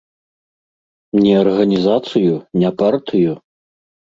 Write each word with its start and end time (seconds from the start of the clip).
Не 1.21 1.33
арганізацыю, 1.41 2.33
не 2.63 2.69
партыю? 2.81 3.39